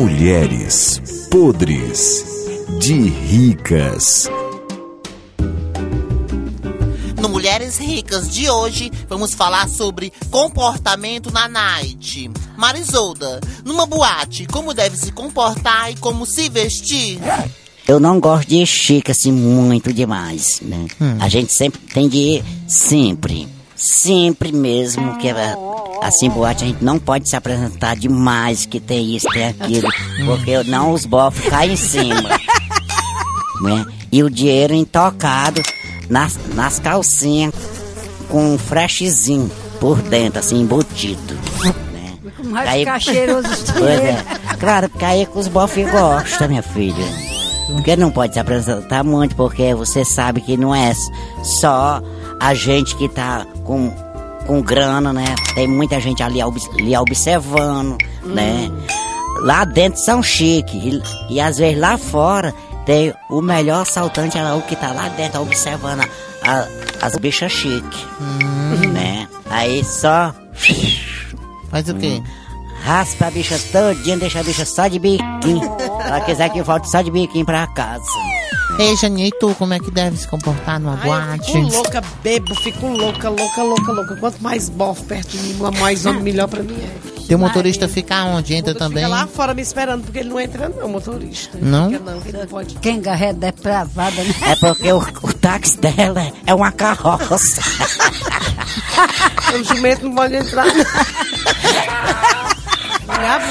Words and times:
Mulheres 0.00 0.98
podres 1.30 2.24
de 2.78 2.94
ricas. 3.10 4.30
No 7.20 7.28
Mulheres 7.28 7.76
Ricas 7.76 8.30
de 8.30 8.48
hoje, 8.48 8.90
vamos 9.06 9.34
falar 9.34 9.68
sobre 9.68 10.10
comportamento 10.30 11.30
na 11.30 11.46
night. 11.48 12.30
Marisolda, 12.56 13.42
numa 13.62 13.84
boate, 13.84 14.46
como 14.46 14.72
deve 14.72 14.96
se 14.96 15.12
comportar 15.12 15.92
e 15.92 15.96
como 15.96 16.24
se 16.24 16.48
vestir? 16.48 17.18
Eu 17.86 18.00
não 18.00 18.18
gosto 18.18 18.48
de 18.48 18.56
ir 18.56 18.66
chique 18.66 19.10
assim 19.10 19.30
muito 19.30 19.92
demais, 19.92 20.62
né? 20.62 20.86
A 21.20 21.28
gente 21.28 21.52
sempre 21.52 21.78
tem 21.78 22.08
de 22.08 22.16
ir 22.16 22.44
sempre, 22.66 23.46
sempre 23.80 24.52
mesmo 24.52 25.16
que 25.18 25.28
é, 25.28 25.56
assim 26.02 26.28
boate 26.28 26.64
a 26.64 26.66
gente 26.68 26.84
não 26.84 26.98
pode 26.98 27.28
se 27.28 27.34
apresentar 27.36 27.96
demais 27.96 28.66
que 28.66 28.78
tem 28.78 29.16
isso, 29.16 29.26
tem 29.32 29.48
aquilo, 29.48 29.88
porque 30.26 30.62
não 30.64 30.92
os 30.92 31.06
bofos 31.06 31.48
caem 31.48 31.72
em 31.72 31.76
cima, 31.76 32.28
né? 33.62 33.86
E 34.12 34.22
o 34.22 34.30
dinheiro 34.30 34.74
intocado 34.74 35.62
nas, 36.08 36.38
nas 36.54 36.78
calcinhas 36.78 37.54
com 38.28 38.54
um 38.54 38.58
freshzinho 38.58 39.50
por 39.80 39.96
dentro, 40.02 40.40
assim, 40.40 40.60
embutido, 40.60 41.34
né? 41.64 41.74
Vai 42.50 42.68
Aí- 42.68 42.80
ficar 42.80 43.00
cheiroso 43.00 43.48
Pois 43.78 44.00
é. 44.00 44.24
Claro, 44.58 44.88
porque 44.90 45.04
aí 45.04 45.24
que 45.26 45.38
os 45.38 45.48
bofs 45.48 45.90
gostam, 45.90 46.48
minha 46.48 46.62
filha. 46.62 47.04
Porque 47.66 47.94
não 47.96 48.10
pode 48.10 48.34
se 48.34 48.40
apresentar 48.40 49.04
muito, 49.04 49.34
porque 49.36 49.74
você 49.74 50.04
sabe 50.04 50.40
que 50.40 50.56
não 50.56 50.74
é 50.74 50.92
só 51.42 52.02
a 52.40 52.54
gente 52.54 52.96
que 52.96 53.08
tá 53.08 53.46
com, 53.64 53.90
com 54.46 54.60
grana, 54.62 55.12
né? 55.12 55.34
Tem 55.54 55.68
muita 55.68 56.00
gente 56.00 56.22
ali 56.22 56.40
lhe 56.78 56.96
observando, 56.96 57.96
né? 58.24 58.70
Lá 59.42 59.64
dentro 59.64 60.00
são 60.00 60.22
chique. 60.22 60.76
E, 61.28 61.34
e 61.34 61.40
às 61.40 61.58
vezes 61.58 61.78
lá 61.78 61.96
fora 61.98 62.52
tem 62.86 63.12
o 63.28 63.40
melhor 63.42 63.82
assaltante, 63.82 64.36
é 64.38 64.52
o 64.54 64.62
que 64.62 64.74
tá 64.74 64.92
lá 64.92 65.08
dentro 65.10 65.42
observando 65.42 66.00
a- 66.00 66.50
a- 66.50 66.66
as 67.06 67.16
bichas 67.16 67.52
chique, 67.52 68.06
né? 68.92 69.28
Aí 69.48 69.84
só 69.84 70.34
Faz 71.70 71.88
o 71.88 71.94
quê? 71.94 72.20
Raspa 72.80 73.26
a 73.26 73.30
bicha 73.30 73.58
todinha, 73.70 74.16
deixa 74.16 74.40
a 74.40 74.42
bicha 74.42 74.64
só 74.64 74.88
de 74.88 74.98
biquinho. 74.98 75.76
Ela 76.04 76.20
quiser 76.20 76.48
que 76.50 76.62
volte 76.62 76.90
só 76.90 77.02
de 77.02 77.10
biquinho 77.10 77.44
pra 77.44 77.66
casa. 77.68 78.04
Ei, 78.78 78.96
Janinha, 78.96 79.28
e 79.28 79.30
tu, 79.32 79.54
como 79.56 79.74
é 79.74 79.78
que 79.78 79.90
deve 79.90 80.16
se 80.16 80.26
comportar 80.26 80.80
numa 80.80 80.98
Ai, 81.02 81.38
eu 81.38 81.44
fico 81.44 81.58
louca, 81.76 82.02
bebo, 82.22 82.54
fico 82.54 82.86
louca, 82.86 83.28
louca, 83.28 83.62
louca, 83.62 83.92
louca. 83.92 84.16
Quanto 84.16 84.42
mais 84.42 84.68
bofe 84.68 85.04
perto 85.04 85.28
de 85.36 85.38
mim, 85.38 85.58
mais 85.78 86.06
homem, 86.06 86.22
melhor 86.22 86.48
pra 86.48 86.62
mim 86.62 86.78
é. 86.80 87.10
Teu 87.28 87.38
motorista 87.38 87.86
fica 87.86 88.24
onde? 88.24 88.54
Entra 88.54 88.72
Ele 88.72 88.78
também? 88.78 89.04
Fica 89.04 89.16
lá 89.16 89.26
fora 89.26 89.54
me 89.54 89.62
esperando, 89.62 90.02
porque 90.02 90.18
ele 90.18 90.30
não 90.30 90.40
entra 90.40 90.68
não, 90.68 90.88
motorista. 90.88 91.58
Não? 91.60 91.90
Fica 91.90 92.02
não, 92.02 92.20
ele 92.22 92.38
não 92.38 92.46
pode. 92.46 92.74
Quem 92.76 93.00
é 93.04 93.32
depravada, 93.32 94.24
né? 94.24 94.34
É 94.48 94.56
porque 94.56 94.92
o, 94.92 94.98
o 94.98 95.32
táxi 95.34 95.78
dela 95.78 96.32
é 96.46 96.54
uma 96.54 96.72
carroça. 96.72 97.60
O 99.52 99.64
jumento 99.64 100.04
não 100.04 100.14
pode 100.14 100.36
entrar. 100.36 100.64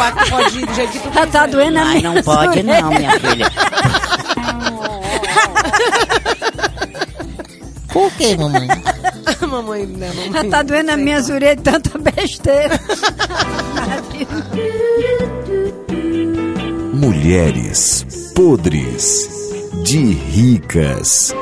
A 0.00 0.10
boate 0.10 0.30
pode 0.30 0.58
ir 0.58 0.66
do 0.66 0.74
jeito 0.74 0.92
que 0.92 0.98
tu 0.98 1.04
Já 1.14 1.26
tá 1.26 1.44
quiser. 1.44 1.48
doendo 1.48 1.78
a 1.78 1.82
Ai, 1.82 1.98
minha 1.98 2.12
não 2.12 2.22
pode 2.22 2.62
não, 2.62 2.88
minha 2.90 3.20
filha. 3.20 3.50
Por 7.92 8.12
quê, 8.12 8.36
mamãe? 8.36 8.68
mamãe, 9.48 9.86
né, 9.86 10.08
mamãe. 10.08 10.32
Já 10.32 10.44
tá 10.50 10.62
doendo 10.62 10.90
a 10.92 10.96
minha 10.96 11.18
orelhas 11.18 11.56
de 11.56 11.62
tanta 11.62 11.98
besteira. 11.98 12.78
Mulheres 16.92 18.06
podres 18.34 19.28
de 19.82 20.12
ricas. 20.12 21.34